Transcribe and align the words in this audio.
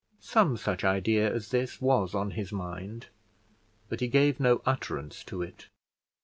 Some 0.19 0.57
such 0.57 0.83
idea 0.83 1.31
as 1.31 1.49
this 1.51 1.79
was 1.79 2.15
on 2.15 2.31
his 2.31 2.51
mind, 2.51 3.09
but 3.87 3.99
he 3.99 4.07
gave 4.07 4.39
no 4.39 4.63
utterance 4.65 5.23
to 5.25 5.43
it. 5.43 5.67